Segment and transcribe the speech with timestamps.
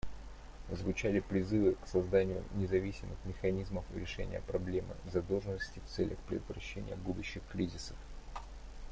[0.71, 7.95] Звучали призывы к созданию независимых механизмов решения проблемы задолженности в целях предотвращения будущих кризисов.